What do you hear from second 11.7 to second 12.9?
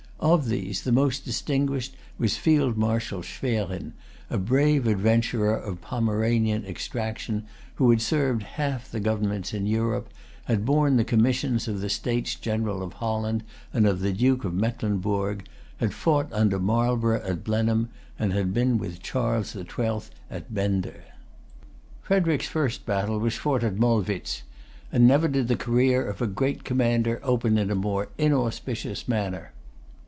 the States General